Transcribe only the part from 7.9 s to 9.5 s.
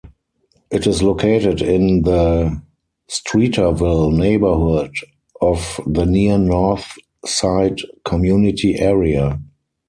community area.